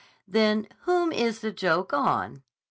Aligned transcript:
"Then 0.27 0.67
whom 0.85 1.11
is 1.11 1.41
the 1.41 1.51
joke 1.51 1.93
on?" 1.93 2.41